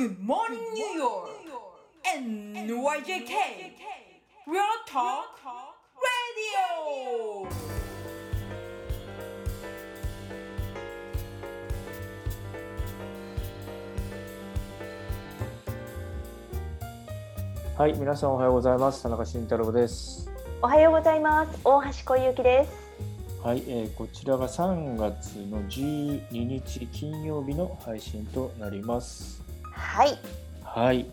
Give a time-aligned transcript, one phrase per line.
[0.00, 1.28] Good morning, New York!
[2.16, 3.34] NYJK!
[4.46, 5.36] Real Talk
[6.00, 7.46] Radio!
[17.76, 19.02] はい、皆さんおはようございます。
[19.02, 20.30] 田中慎太郎です。
[20.62, 21.60] おはようございます。
[21.62, 22.72] 大橋小雪です。
[23.44, 29.49] はい、えーこちらが3月の12日金曜日の配信となります。
[29.80, 30.18] はい。
[30.64, 31.06] はい。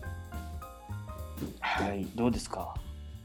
[1.60, 2.74] はい、どうですか？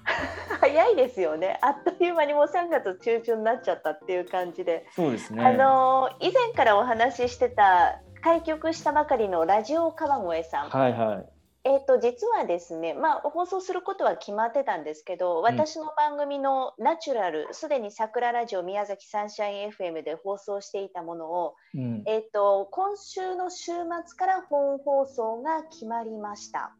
[0.59, 1.57] 早いですよね。
[1.61, 5.43] あっという間にもう3月中旬になっちゃったっていう感じで、そうですね。
[5.45, 10.69] あのー以前からお話ししてた開局したばかりのラジオ川越さん。
[10.69, 11.25] はいはい。
[11.65, 22.03] えっ、と実はですね、まあ放送することは決まってたんですけど、私の番組のナチュラル、すでに桜ラジオ宮崎サンシャイン FM で放送していたものを、うん。
[22.05, 26.75] えっ、と今週の週末から本放送が決まりました。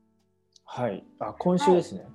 [0.66, 1.06] はい。
[1.20, 2.06] あ、今週ですね。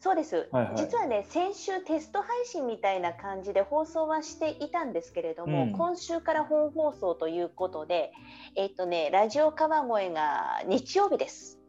[0.00, 8.12] そうです、はいはい実はね先週テスト配信みたいな感じで放送はしていたんですけれども、うん今週から本放送ということで
[8.56, 11.59] えっとねラジオ川越が日曜日です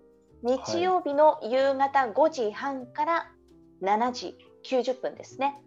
[0.43, 3.31] 日曜日の夕方5時半から
[3.81, 5.61] 7時90分ですね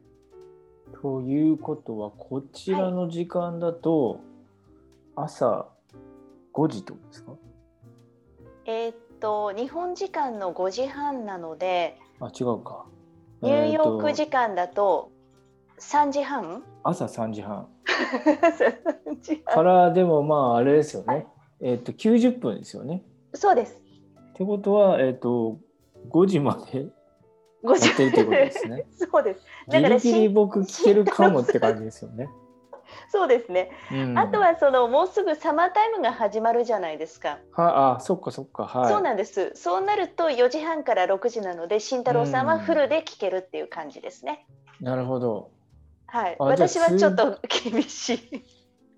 [1.01, 4.21] ということは、こちらの時間だと。
[5.17, 5.69] 朝
[6.53, 7.33] 5時ってことですか？
[8.67, 12.87] えっと日本時間の5時半なのであ、違うか。
[13.43, 15.11] ニューヨーク時間だと
[15.79, 16.65] 3時半？
[16.83, 17.69] 朝3時半。
[17.87, 21.15] 3時半からでもまああれですよね。
[21.15, 21.27] はい
[21.61, 23.05] えっ、と90分ですよね。
[23.35, 23.81] そうです
[24.35, 25.59] ってことはえっ、と
[26.11, 26.87] 5時まで
[27.63, 28.85] 5やってるってことですね。
[28.93, 32.29] そうですだからギリギリ僕聞けるかもって感じですよね。
[33.09, 37.39] そうですねうん、あとはそのもうすぐサマータイムが始まるじゃないですか。
[37.53, 38.93] はあそっかそっかはい。
[38.93, 39.53] そうなんです。
[39.55, 44.47] そうなると4時半から6時なので、慎太郎さんはフルで聞けるっていう感じですね。
[44.81, 45.51] なるほど。
[46.07, 46.37] はい。
[46.39, 47.39] 私はちょっと
[47.71, 48.45] 厳しい。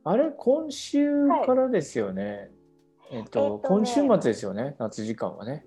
[0.05, 2.51] あれ今週からですよね。
[3.11, 5.65] えっ、と,、えっとね今週末ですよね夏時間はね。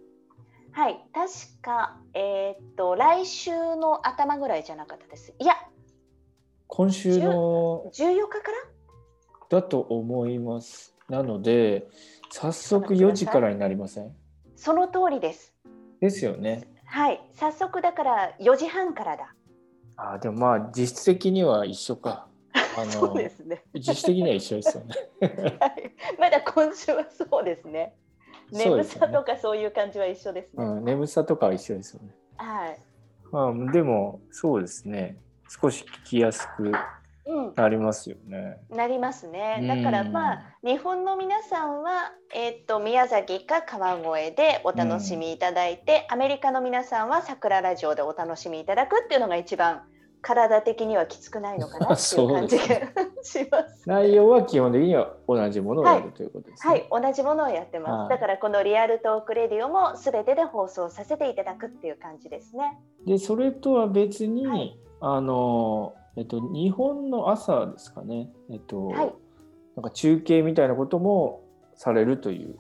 [0.72, 1.03] はい。
[1.13, 1.29] 確
[1.61, 5.33] かえーっと来週の頭ぐらいじゃなかったです。
[5.39, 5.55] いや、
[6.67, 9.59] 今週の14日から？
[9.61, 10.95] だと思います。
[11.09, 11.88] なので
[12.29, 14.16] 早速4時からになりません？
[14.56, 15.53] その通りです。
[16.00, 16.67] ですよね。
[16.85, 17.21] はい。
[17.33, 19.33] 早速だから4時半からだ。
[19.97, 22.28] あでもまあ実質的には一緒か。
[22.54, 23.64] あのそうですね。
[23.74, 24.96] 実質的には一緒ですよね。
[25.60, 25.92] はい。
[26.20, 27.96] まだ今週はそうですね。
[28.52, 30.66] 眠さとかそういう感じは一緒ですね。
[30.66, 32.10] うん、眠さとかは一緒ですよね。
[32.38, 32.80] はい。
[33.32, 35.18] まあ、でもそうですね
[35.48, 36.72] 少し聞きやすく
[37.26, 37.54] うん。
[37.56, 38.58] なりますよね。
[38.70, 39.68] なりますねうん。
[39.68, 49.84] だからまあ日本の皆さんはえっ、と宮崎か川越でお楽しみいただいて、アメリカの皆さんは桜ラジオでお楽しみいただくっていうのが一番
[50.22, 52.63] 体的にはきつくないのかなっていう感じが
[53.24, 53.88] します。
[53.88, 56.88] 内容は基本的には同じものをやるということですね。
[56.90, 57.91] はい、同じものをやってます。
[57.91, 62.80] はいだからこのリアルトークレディオもすべてで放送させていただくっていう感じですね。
[63.06, 69.13] でそれとは別に、はいあのえっと日本の朝ですかね、えっとはい
[69.75, 71.44] なんか中継みたいなことも
[71.75, 72.57] されるという。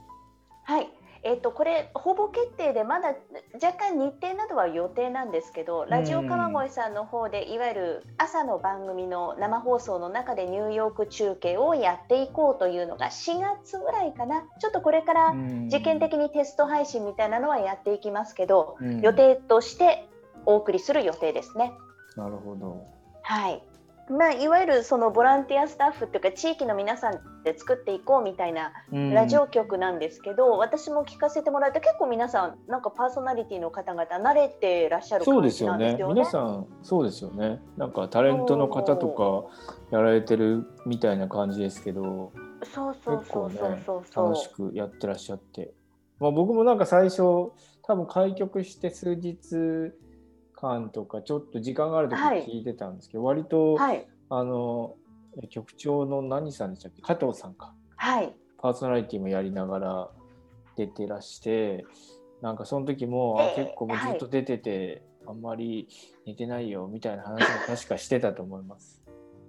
[1.29, 1.35] はい。
[1.35, 3.15] えっとこれほぼ決定でまだ
[3.53, 20.05] 若干日程などは予定なんですけど、ラジオ川越さんの方でいわゆる朝の番組の生放送の中でニューヨーク中継をやっていこうというのが4月ぐらいかなちょっとこれから実験的にテスト配信みたいなのはやっていきますけど、うん予定として
[20.45, 21.73] お送りする予定ですね。
[22.15, 22.85] なるほど。
[23.21, 23.61] はい
[24.09, 29.13] まあ、いわゆるそのボランティアスタッフっていうか地域の皆さんで作っていこうみたいなうん。
[29.13, 35.85] ラジオ局なんですけど、私も聞かせてもらって結構皆さんなんかパーソナリティの方々慣れてらっしゃるそう感じですよね。
[35.85, 36.13] なんですよね。
[36.15, 37.61] 皆さんそうですよね。
[37.77, 42.31] なんかタレントの方とかやられてるみたいな感じですけど
[42.63, 44.29] そうそうそうそうそうそう。
[44.31, 45.71] 楽しくやってらっしゃって、
[46.19, 47.21] まあ、僕もなんか最初
[47.83, 49.93] 多分開局して数日
[50.61, 52.45] 間とかちょっと時間がある時はい。
[52.45, 54.07] 聞いてたんですけど、割と、はい。
[54.29, 54.95] あの
[55.49, 57.01] 局長の何さんでしたっけ？
[57.01, 57.73] 加藤さんか。
[57.95, 58.33] はい。
[58.57, 60.09] パーソナリティもやりながら
[60.75, 61.85] 出てらして
[62.41, 65.87] なんかその時も、あええ結構もうずっと出てて、あんまり
[66.25, 69.01] 寝てないよみたいな話も確かしてたと思います。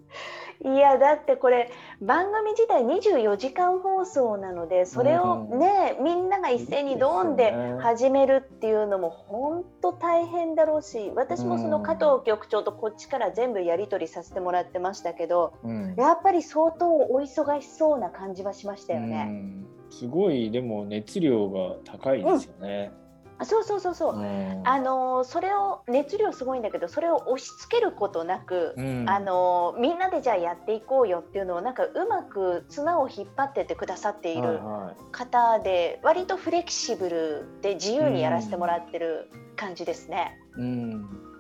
[0.63, 1.71] いやだってこれ
[2.03, 19.25] 番組自体24時間放送なのでそれをうんね、みんなが一斉にドーンで始めるっていうのも本当大変だろうし私もその加藤局長とこっちから全部やり取りさせてもらってましたけどうんやっぱり相当お忙しそうな感じはしましたようね。
[19.25, 22.93] んすごいでも熱量が高いですよね。
[23.41, 24.63] あそうそうそうそう、うん。
[24.65, 29.09] あのーそれを熱量すごいんだけどそれを押し付けることなく、うん。
[29.09, 40.39] あのーみんなでじゃあやっていこうよっていうのをなんかうまく綱を引っ張ってってくださっているはいは方で割とフレキシブルで自由にやらせてもらってる感じですね。
[40.59, 41.31] いうん。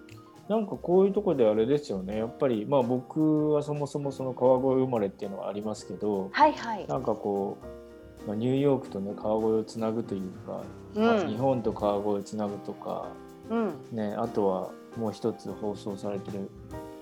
[0.48, 2.18] なんかこういうとこであれですよね。
[2.18, 6.86] やっぱりまあ僕はそもそもその川越生まれっていうのはありますけどはいはい。
[6.88, 7.79] なんかこう、
[8.26, 10.62] まあ、ニューヨークとね川越をつなぐというか、
[10.94, 13.08] まあ日うん本と川越をつなぐとか、
[13.48, 13.74] うん。
[13.92, 16.50] ね、あとはもう一つ放送されてる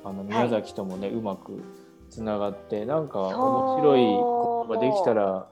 [0.05, 1.63] あの宮崎ともね、うまく
[2.11, 5.49] つながってなんか面白いことができたら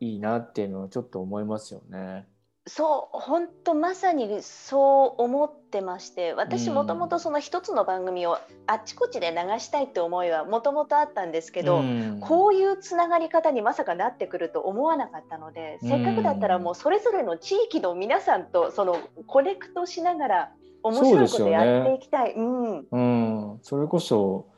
[0.00, 2.26] いいなっていうのはちょっと思いますよね。
[2.68, 6.74] そう本当まさにそう思ってまして私うん。
[6.74, 12.18] もともとその一つの番組をあっちこっちで流したいって思いはもともとあったんですけど、うん。
[12.20, 18.98] こういうつながり方にまさかなってくると思わなかったので、せっかくだったらもうそれぞれの地域の皆さんとその
[19.28, 20.52] コネクトしながら
[20.82, 22.32] 面白いことやっていきたい。
[22.32, 24.48] うん、うん、それこそ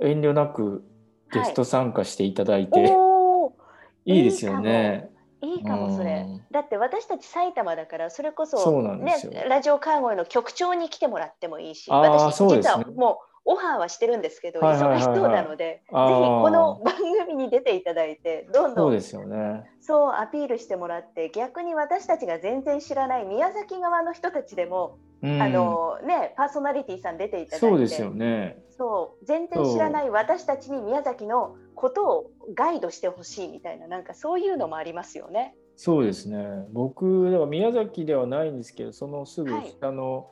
[0.00, 0.84] 遠慮なく
[1.32, 3.52] ゲスト参加していただいて、おー。
[4.04, 5.11] い、いですよね。
[5.42, 6.24] いいかもそれ。
[6.26, 6.40] うん。
[6.50, 9.16] だって私たち埼玉だからそれこそね
[9.48, 15.02] ラジオ川越の局長に来てもらってもいいし、私実はもうオファーはしてるんですけど、はいはいはいはい。
[15.02, 16.94] 忙しそうなので、ぜひこの番
[17.26, 19.64] 組に出ていただいてどんどんそうですよね。
[19.80, 27.66] そうアピールしてもらって逆に私たちが全然知らない宮崎側の人たちでも、うん、あのねパーソナリティさん出ていただいて。
[27.66, 28.58] そうですよね。
[28.78, 35.54] そう全然知らない私たちに宮崎のことをガイドしてほしいみたいななんかそういうのもありますよね。
[35.76, 36.66] そうですね。
[36.72, 40.30] 僕では宮崎ではないんですけど、そのすぐはい下の、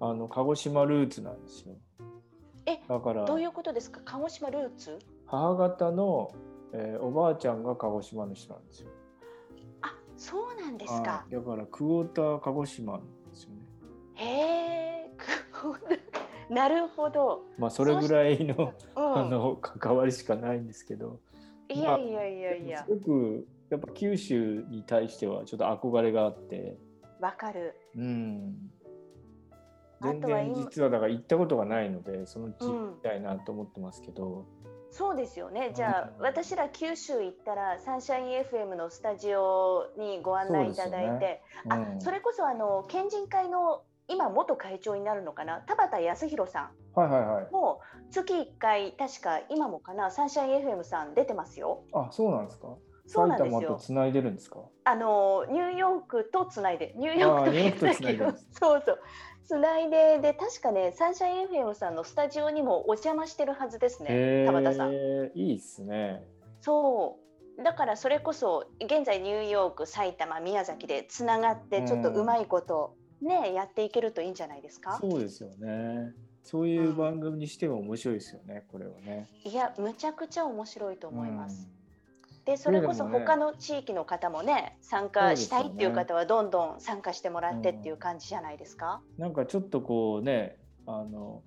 [0.00, 1.74] あの鹿児島ルーツなんですよ。
[2.66, 4.00] えだからどういうことですか？
[4.04, 4.98] 鹿児島ルーツ？
[5.26, 6.30] 母方の、
[6.72, 8.88] えーおばあちゃんが鹿児島の人なんですよ。
[9.80, 11.24] あそうなんですかは。
[11.28, 13.56] いだからクォーター鹿児島なんですよね。
[14.14, 15.10] へえ
[16.50, 17.44] なるほど。
[17.58, 21.20] まあそれぐらいのうん、あの関わりしかないんですけど、
[21.68, 22.84] いやいやいやいや。
[22.84, 26.76] すごくやっぱ九州に対してはちょっと憧れがあって、
[27.20, 27.74] わかる。
[27.96, 28.54] うん、
[30.00, 34.46] あ全然実はだから行ったことがないのでそのうちうん行きたいなと思ってますけど、
[34.90, 35.72] そうですよね。
[35.74, 36.22] じゃあ、うん。
[36.22, 42.00] 私ら九州行ったらサンシャイン FM のスタジオにご案内いただいて、そうですよあうん。
[42.00, 45.58] それこそあの県人会の今元会長になるのかな？
[45.60, 47.48] 田畑康弘さはいはいはい。
[47.48, 47.80] んも
[48.10, 50.10] 月1回確か今もかな？
[50.10, 51.82] サンシャイン FM さん出てますよ。
[51.92, 52.68] あそうなんですか。
[53.06, 53.52] そうなんですよ。
[53.52, 54.60] 埼玉とつないでるんですか？
[54.84, 58.98] あのニューヨークとつないでニューヨークとあーニューヨーそうそう。
[59.44, 64.92] つないでで確かねサンシャイン FM さんのスタジオにもお邪魔してるはずですねへ田畑さん。
[64.94, 66.22] えいいっすね。
[66.60, 67.18] そ
[67.58, 67.62] う。
[67.62, 74.98] だからそれこそ現在ニューヨーク埼玉宮崎でつながってちょっとうまいことね、やっていけるといいんじゃないですか？
[75.00, 81.68] そうですよねそういう番組にしても面白いですよねこれはねいやむちゃくちゃ面白いと思います。
[81.76, 81.82] うん
[82.44, 89.00] でそれこそ他の地域の方もね参加したいっていう方はどんどん参加してもらってっていう感じじゃないですか？
[89.16, 91.40] なんかちょっとこうねあの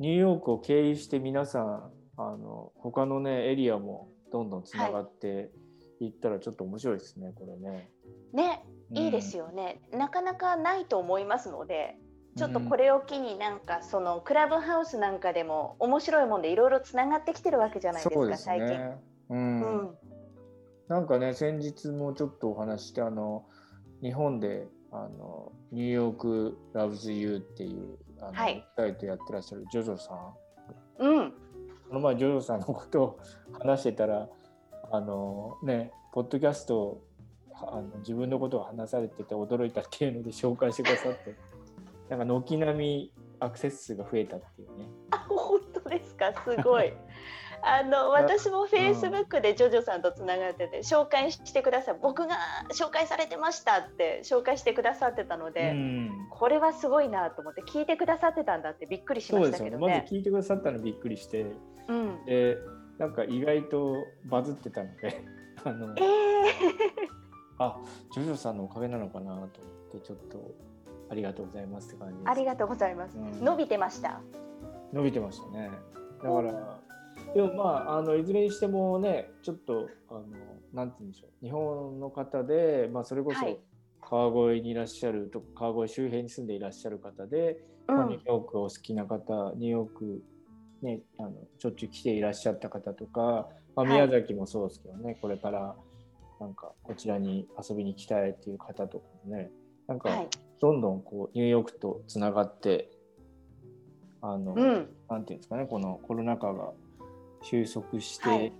[0.00, 5.52] ニューヨークを経由して皆さんあの他のねエリアもどんどんつながって
[6.00, 7.88] いったらちょっと面白いですねこれね。
[8.32, 9.46] ねいいですよ。
[9.46, 11.96] よね、なかなかないと思いますので
[12.36, 18.68] ちょっとこれを機になんかそのクラブハウスなんかでも面白いもんでいろいろつながってきてるわけじゃないですかそうです最近。
[18.68, 18.96] ね。
[19.30, 19.34] う。
[19.34, 19.98] うんん、
[20.88, 23.44] なんかね先日もちょっとお話ししてあの
[24.02, 30.34] 日本であのニューヨークラブズユーっていうあの、はいサイトやってらっしゃるジョジョさん。
[31.00, 33.18] うん、この前ジョジョさんのことを
[33.60, 34.28] 話してたら
[34.90, 37.07] あのねポッドキャストを
[37.62, 41.34] あの自分のことを話されてて驚いたっていうので紹介してくださって。
[42.08, 44.86] なんか軒並みアクセス数が増えたっていうね。
[45.10, 46.32] あ本当ですか？
[46.42, 46.92] すごい。
[47.60, 51.96] あの私もフェイスブックでジョジョさんとつながってて紹介してください。
[52.00, 52.36] 僕が
[52.72, 56.10] 紹介されてましたって紹介してくださってたので、うん。
[56.30, 59.94] これはすごいなと思って聞いてくださってたんだってびっくりしましたけどですよね。
[59.94, 60.18] まずね。
[60.18, 61.46] 聞いてくださったのびっくりして。
[61.88, 62.58] うん、で
[62.98, 63.94] なんか意外と
[64.26, 65.24] バズってたので
[65.64, 66.04] あのえー、
[67.58, 67.78] あ
[68.12, 69.48] ジョジョさんのおかげなのかなと思っ
[69.92, 70.54] てちょっと
[71.10, 72.30] ありがとうございますって感じです。
[72.30, 73.16] ありがとうございます。
[73.16, 73.44] うん。
[73.44, 74.20] 伸びてました。
[74.92, 75.70] 伸びてましたね。
[76.22, 76.80] だから、
[77.34, 80.22] でもまあ、あのいずれにしてもね、ちょっとあの
[80.72, 81.44] なんて言うんでしょう。
[81.44, 83.58] 日本の方で、まあ、それこそはい。
[84.00, 90.22] 川越にいらっしゃるとか川越周辺に住んでいらっしゃる方で、まあニューヨークを好きな方ニューヨーク、
[90.80, 93.88] ね、あのしょっちゅう来ていらっしゃった方とか、まあ、はい。
[93.90, 95.76] 宮崎もそうですけどね、これから
[96.40, 99.50] なんかこちらに遊びに来たいっていう方とかもね
[99.86, 100.28] なんかはい。
[100.60, 102.90] どんどんこうニューヨークとつながって
[104.20, 104.88] あの、うん。
[105.08, 106.72] なんていうんですかねこのコロナ禍が
[107.42, 108.52] 収束して、はい。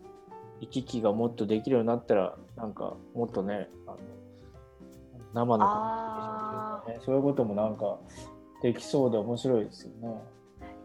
[0.61, 3.99] 行き来がもっとできるようになったらなんかもっとねあの
[5.35, 7.99] 生のあコミュニケーションというかねそういうこともなんか
[8.62, 10.20] できそうで面白いですよね。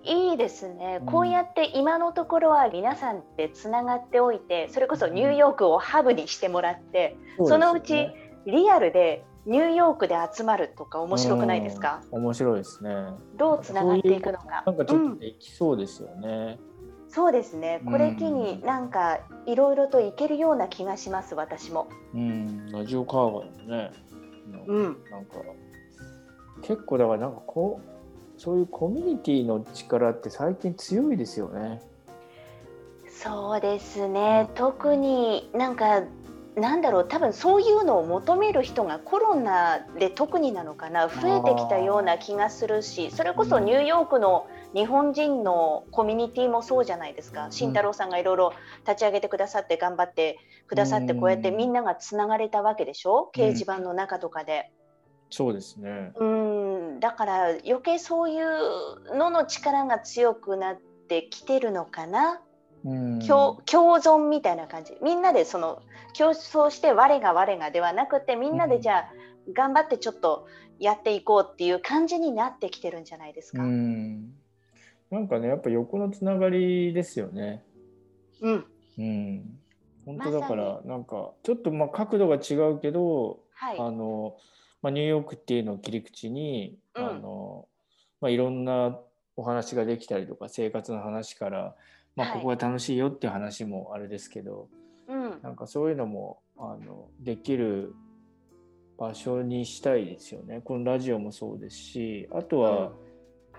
[0.03, 1.05] いいですね、うん。
[1.05, 12.23] こうやって今のところは皆さんでつながっておいてそれこそニューヨークをハブにしてもらって、そのうちそうですよねリアルでニューヨークで集まるとか面白くないですか、うん。
[12.23, 12.91] 面白いですね。
[13.37, 14.63] どうつながっていくのか。
[14.65, 15.11] なんかちょうん。
[15.13, 16.59] っとできそうですよね。
[17.09, 17.81] そうですね。
[17.85, 21.87] これ機にうんなんかいろいろといけるような気がします私も。
[22.13, 23.91] うん、ラジオカーガーもね。
[24.67, 25.37] うん、なんか
[26.61, 27.92] 結構だからなんかこう
[28.43, 31.81] そういうコミュニティの力って最近強いですよね。
[33.07, 34.49] そうですね。
[34.55, 36.01] 特になんか
[36.57, 41.07] なんだろう多分そういうのを求める人がコロナで特になのかな。
[41.07, 47.47] 増えてきたような気がするしそれこそニューヨークの日本人のコミュニティもそうじゃないですか。
[47.49, 48.53] 慎太郎さんがいろいろ
[48.85, 53.31] 立ち上げてくださって頑張ってくださってうんこうやってみんながつながれたわけでしょ？
[53.33, 54.69] 掲示板の中とかで。
[55.35, 56.11] そうですね。
[56.15, 62.39] うんだから余計そういうのの力が強くなってきてるのかな？
[62.85, 65.81] うん、共共存みたいな感じみんなでその
[66.13, 69.13] 競争して我が我がではなくてみんなでじゃあ
[69.51, 70.45] 頑張ってちょっと
[70.77, 73.63] やっていこうっていう感じになってきてるんじゃないですか？
[73.63, 74.33] ううんん。
[75.09, 77.63] なんかねやっぱ横のつながりですよね。
[78.39, 78.65] うん。
[80.05, 84.35] 本当だからなんかちょっとまあ角度が違うけど、はいあの
[84.83, 87.67] まあ、ニューヨークっていうのを切り口に、うんあの
[88.21, 88.99] まあ、いろんな
[89.35, 91.75] お話ができたりとか生活の話から、
[92.15, 94.67] まあ、はいここが楽しいよっていう話もあれですけど、
[95.07, 97.95] うんなんかそういうのもあのできる
[98.97, 100.61] 場所にしたいですよね。
[100.63, 102.91] このラジオもそうですしあとは、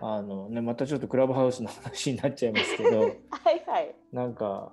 [0.01, 3.95] あのね、またちょっとクラブハウスの話になっちゃいますけど はいはい。
[4.13, 4.73] なんか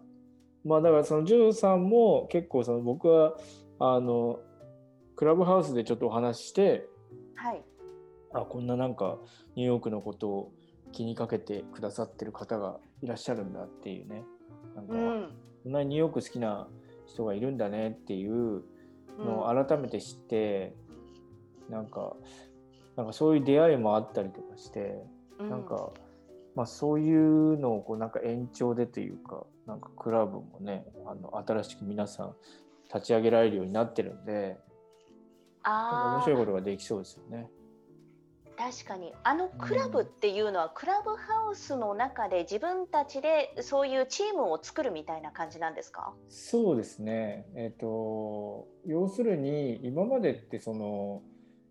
[0.64, 3.36] まあだからそのジョーさんも結構その僕は
[3.80, 4.40] あの
[5.22, 6.88] クラブハウスでちょっとお話しして
[7.36, 7.62] はい。
[8.34, 9.20] あこんななんか
[9.56, 10.52] ニューヨークのことを
[10.92, 14.24] 気にかけてくださってる方がいらっしゃるんだっていうね
[14.76, 15.30] なんか、うん。
[15.64, 16.68] こんなにニューヨーク好きな
[17.06, 18.64] 人がいるんだねっていう
[19.20, 20.74] のを改めて知って、
[21.70, 22.16] なんか
[22.96, 24.96] なんかそういう出会いもあったりとかして、
[25.38, 25.92] うんなんか、
[26.56, 32.36] まあ、そういうのをこうなんか延長でというかなんかクラブもねあの新しく皆さん
[32.92, 34.58] 立ち上げられるようになってるんで
[35.64, 37.50] 面あ白いことができそうですよね。
[38.58, 46.14] あ確かにあのクラブっていうのはクラブハウスの中で自分たちでそういうチームを作るみたいな感じなんですか？
[46.30, 51.24] そうですね、えっと要するに今までってその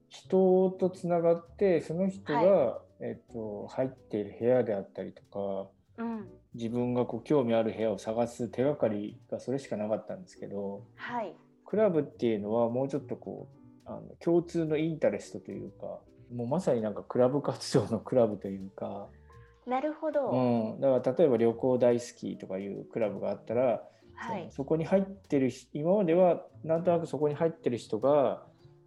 [0.09, 6.29] 人とつながってその人が、はえっと、入っている部屋であったりとかうん。
[6.55, 11.33] 自分がこう興味ある部屋を探す手がかりがそれしかなかったんですけどはい。
[11.65, 13.60] クラブっていうのはもうちょっとこう
[13.91, 15.99] あの共通のインタレストというか
[16.33, 19.09] もうまさになんかクラブ活動のクラブというか。
[19.67, 20.31] なるほど。
[20.31, 23.83] うん、だから例えば旅行大好きとかいうクラブがあったら、
[24.15, 28.43] はいそこに入ってる人今まではなんとなくそこに入ってる人が、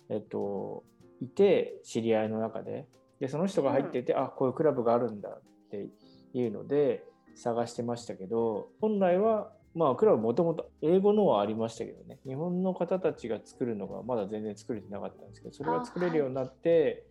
[0.10, 0.84] えっと、
[1.22, 2.86] いて知り合いの中で
[3.20, 5.42] でその人が入ってて、あこういうクラブがあるんだっ
[5.72, 5.88] て
[6.34, 7.04] いうので
[7.36, 12.20] 探してましたけど本来はまあクラブもともと英語のはありましたけどね。
[12.26, 17.06] 日本の方たちが作るのがまだ全然作れてなかったんですけどそれが作れるようになって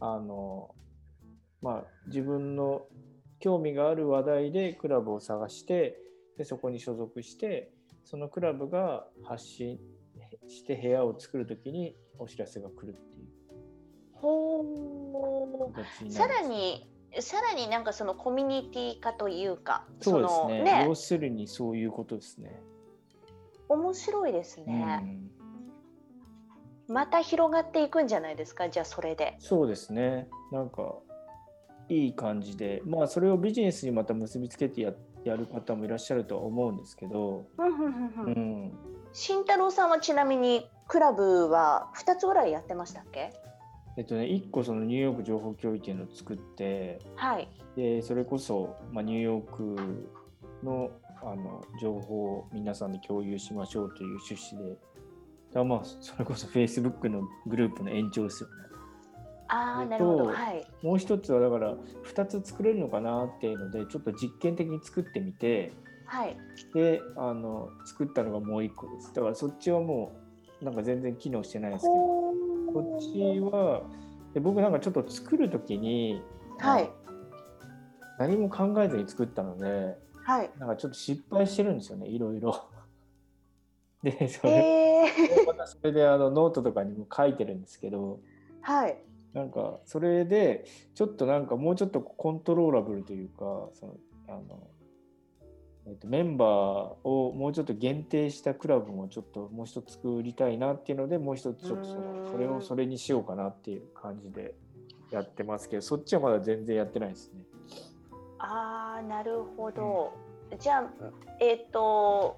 [0.00, 0.74] あ、の
[1.62, 2.82] まあ自分の
[3.38, 5.98] 興味がある話題でクラブを探して
[6.36, 7.72] でそこに所属して
[8.04, 9.78] そのクラブが発信
[10.48, 13.32] して部屋を作るときにお知らせが来るっていう
[14.14, 16.12] ほう。
[16.12, 20.58] さるらにさらになんかそのコミュニティ化というか、そうですね。
[20.58, 20.84] のね。
[20.86, 22.62] 要するにそういうことですね。
[23.68, 25.30] 面白いですうね、
[26.88, 28.68] ん、また広がっていくんじゃないですか？
[28.68, 29.36] じゃあそれで。
[29.38, 30.28] そうですね。
[30.50, 30.94] なんか
[31.88, 32.82] いい感じで。
[32.86, 34.92] まあそれをビジネスにまた結びつけてや
[35.24, 37.64] やる方もいらっしゃるとは思うんですけど、う
[38.30, 38.72] ん、
[39.12, 43.32] 慎太郎さんはちなみにクラブは2つぐらいやってましたっけ？
[43.96, 47.48] えっとね1個そのニューヨーク情報共有っていうのを作ってはい。
[47.76, 50.08] でそれこそ、まあ、ニューヨーク
[50.62, 50.90] の
[51.24, 54.76] あの情報を皆さんで共有しましょうという趣旨で
[55.52, 58.54] だまあそれこそ Facebook のグループの延長ですよね。
[59.48, 60.24] あなるほど。
[60.26, 60.66] はい。
[60.82, 65.72] もう一つはだから2つ作れるのかなっていうのでちょっと実験的に作ってみて
[66.06, 66.36] はい。
[66.74, 70.21] であの作ったのがもう1個ですだからそっちはもう
[70.62, 72.32] なんか全然機能してないですけどほ
[72.72, 73.82] こっちは
[74.32, 76.22] で僕なんかちょっと作る時に
[76.58, 76.90] はい。
[78.18, 80.50] 何も考えずに作ったのではい。
[80.58, 82.64] なんかちょっと失敗してるんですよねいろいろ。
[84.02, 85.04] でそれえ
[85.42, 88.20] えまたそれであのノートとかにも書いてるんですけど
[88.60, 88.96] はい。
[89.32, 90.64] なんかそれで
[90.94, 93.96] ちょっとなんかもうちょっとコントローラブルというかその
[94.28, 94.40] あの、
[95.86, 96.48] えっとメンバー
[97.08, 104.54] をもうちょっと限定したクラブもちょっともう一つ作りたいなっていうのでもう一つちょっとそのそれをそれにしようかなっていう感じで
[105.10, 107.42] やってますけどそっちはまだ全然やってないですね。
[108.38, 110.12] ああ、なるほど。
[110.58, 110.90] じゃあ、
[111.40, 112.36] えっ、と、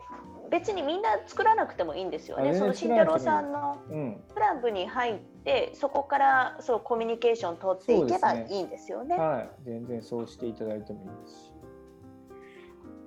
[0.51, 2.55] 別にみんな作らなくてもいいんですよね。
[2.55, 9.17] その慎太郎さんのうん、クラブに入って、そこからそうコミュニケーション取っていけばいいんですよね。
[9.17, 11.54] はい全然そうしていただいてもいいですし。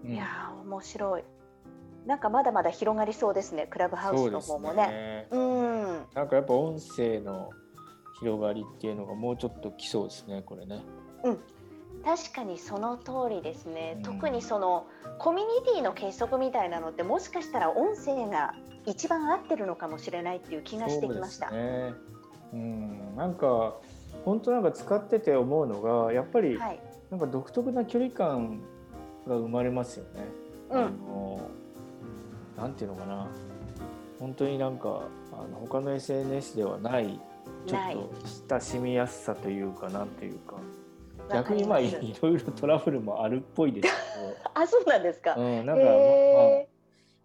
[0.07, 1.23] うんいやー、面白い。
[2.05, 3.67] なんかまだまだ広がりそうですね。
[3.69, 5.27] クラブハウスの方もね。
[5.29, 6.05] そうねうん。
[6.13, 7.49] なんかやっぱ音声の
[8.19, 10.81] 広がりっていうのがもうちょっと来そうですねこれね。
[12.05, 14.87] 確かにその通りですね、うん特にその
[15.19, 18.53] コミュニティの結束みたいなのってもしかしたら音声が
[18.85, 21.49] 一番合ってるのかもしれないっていう気がしてきました。
[21.49, 21.93] そうですね。
[22.53, 23.75] うん、なんか
[24.23, 28.61] 本当なんか使ってて思うのがやっぱりはい、なんか独特な距離感
[29.27, 30.25] が生まれますよね。
[30.71, 30.79] うん。
[30.79, 31.49] あの
[32.57, 33.27] なんていうのかな。
[34.19, 37.19] 本当になんかあの他の SNS ではない
[37.67, 37.81] ちょっ
[38.47, 40.55] と親しみやすさというかなんというか。
[41.31, 41.91] 逆にまあい
[42.21, 43.93] ろいろトラブルもあるっぽいです
[44.53, 45.35] あ、そうなんですか。
[45.35, 46.69] けど、うん、なんか、まあへ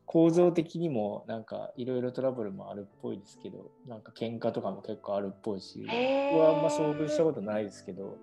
[0.04, 3.70] 構造的にもなんかいろいろトラブルもあるっぽいですけど。
[3.86, 5.80] なんか喧嘩とかも結構あるっぽいし。
[5.80, 8.16] 僕はあんま遭遇したことないですけど、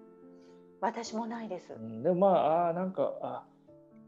[0.81, 1.73] 私もないです。
[1.73, 1.77] う。
[1.77, 3.43] ん、でもまああーなんかあ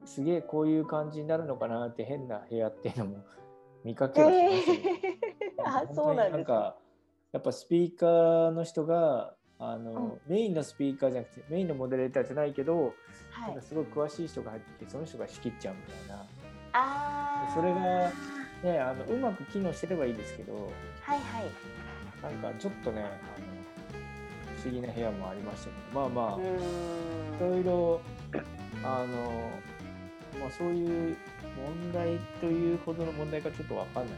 [0.06, 3.18] すげえこういう感じになるのかなって変な部屋っていうのも
[3.84, 4.92] 見かけはしますよね。
[5.64, 6.54] あ、そうなんですか。
[6.54, 6.78] か
[7.32, 12.94] やっぱスピーカーの人があの、うんメインのスピーカーじゃなくてメインのモデレーターじゃないけど、
[13.32, 13.62] はいなんか。
[13.62, 16.16] すごい詳しい人が入ってきてその人が仕切っちゃうみたいな。
[16.74, 17.52] ああ。
[17.54, 18.12] それが
[18.64, 20.60] ね、あのうまく機能してればいいですけどは
[21.16, 22.32] いはい。
[22.42, 23.12] なんかちょっとねあの
[24.56, 26.44] 不思議な部屋もありましたけどまあまあ、うい。
[27.40, 28.02] ろいろ
[28.84, 29.50] あの、
[30.40, 31.18] まあ、そういう
[31.58, 34.14] 問題というほどの問題かちょっとわかんない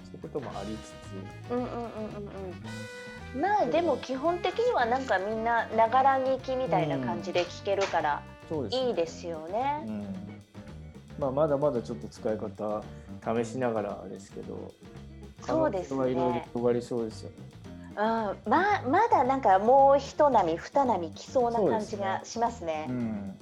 [0.00, 0.88] ですけどそういうこともありつ
[1.48, 1.82] つうんうんうんうん
[3.34, 3.40] うん。
[3.40, 9.84] まあでも基本的にはなんかみんなながら聞きみたいな感じで聞けるからそうですいいですよね。
[9.86, 10.06] うん
[11.18, 12.82] まあ、まだまだちょっと使い方
[13.44, 14.70] 試しながらですけど
[15.40, 17.36] そうですねいろいろ広がりそうですよね。
[17.96, 18.02] うん、
[18.50, 22.86] ままだなんかもう一波二波来そうな感じがしますね。
[22.88, 23.38] うん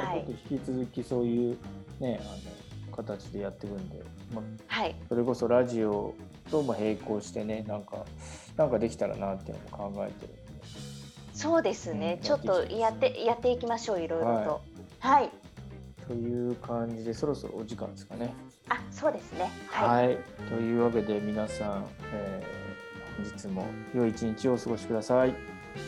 [0.00, 1.58] はい引き続きそういう
[2.00, 2.24] ねあ
[2.90, 4.02] の形でやっていくんで、
[4.34, 6.14] まあ、はいそれこそラジオ
[6.50, 8.04] とも並行してねなんか
[8.56, 10.32] なんかできたらなっていうのも考えてる
[11.34, 14.60] そうですね、うんちょっとやってやっていきましょういろいろと。
[15.00, 15.30] はい、
[16.06, 18.32] という感じでそろそろお時間ですかね。
[18.68, 19.50] あそうですね。
[19.68, 22.62] はい、はい、というわけで皆さん、えー
[23.16, 25.34] 本日も良い一日をお過ごしください。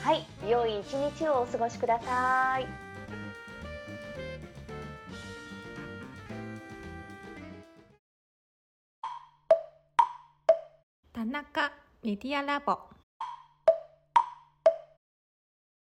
[0.02, 2.83] はい、良い一日をお過ごしください。
[11.34, 11.72] 中
[12.04, 12.93] メディアラボ。